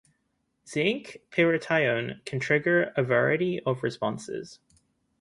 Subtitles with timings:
[0.67, 4.57] Zinc pyrithione can trigger a variety of responses.